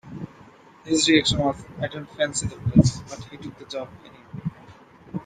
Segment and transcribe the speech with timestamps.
[0.83, 4.49] His reaction was: "I don't fancy the place," but he took the job, anyway.